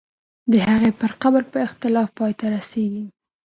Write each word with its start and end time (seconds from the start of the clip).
د 0.51 0.53
هغې 0.69 0.91
پر 0.99 1.11
قبر 1.21 1.43
به 1.51 1.59
اختلاف 1.67 2.09
پای 2.17 2.31
ته 2.39 2.45
رسېږي. 2.55 3.05